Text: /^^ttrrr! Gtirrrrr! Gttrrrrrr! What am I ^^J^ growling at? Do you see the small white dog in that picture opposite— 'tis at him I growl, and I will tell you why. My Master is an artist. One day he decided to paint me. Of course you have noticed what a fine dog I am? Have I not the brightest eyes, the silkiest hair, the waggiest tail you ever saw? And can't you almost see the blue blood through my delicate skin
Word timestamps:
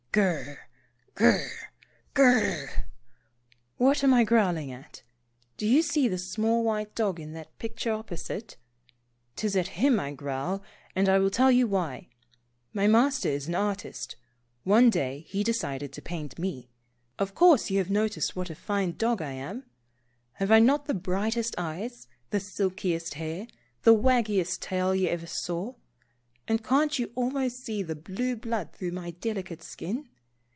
/^^ttrrr! 0.11 0.57
Gtirrrrr! 1.15 1.49
Gttrrrrrr! 2.15 2.83
What 3.77 4.03
am 4.03 4.13
I 4.13 4.25
^^J^ 4.25 4.27
growling 4.27 4.69
at? 4.69 5.03
Do 5.55 5.65
you 5.65 5.81
see 5.81 6.09
the 6.09 6.17
small 6.17 6.65
white 6.65 6.93
dog 6.95 7.17
in 7.17 7.31
that 7.31 7.57
picture 7.59 7.93
opposite— 7.93 8.57
'tis 9.37 9.55
at 9.55 9.67
him 9.79 10.01
I 10.01 10.11
growl, 10.11 10.63
and 10.97 11.07
I 11.07 11.17
will 11.17 11.29
tell 11.29 11.49
you 11.49 11.65
why. 11.65 12.09
My 12.73 12.87
Master 12.87 13.29
is 13.29 13.47
an 13.47 13.55
artist. 13.55 14.17
One 14.65 14.89
day 14.89 15.21
he 15.29 15.45
decided 15.45 15.93
to 15.93 16.01
paint 16.01 16.37
me. 16.37 16.67
Of 17.17 17.33
course 17.33 17.69
you 17.69 17.77
have 17.77 17.89
noticed 17.89 18.35
what 18.35 18.49
a 18.49 18.53
fine 18.55 18.97
dog 18.97 19.21
I 19.21 19.31
am? 19.31 19.63
Have 20.33 20.51
I 20.51 20.59
not 20.59 20.87
the 20.87 20.93
brightest 20.93 21.55
eyes, 21.57 22.09
the 22.31 22.41
silkiest 22.41 23.13
hair, 23.13 23.47
the 23.83 23.93
waggiest 23.93 24.59
tail 24.61 24.93
you 24.93 25.07
ever 25.07 25.25
saw? 25.27 25.75
And 26.47 26.61
can't 26.63 26.97
you 26.99 27.11
almost 27.15 27.63
see 27.63 27.81
the 27.83 27.95
blue 27.95 28.35
blood 28.35 28.73
through 28.73 28.91
my 28.93 29.11
delicate 29.11 29.61
skin 29.61 30.09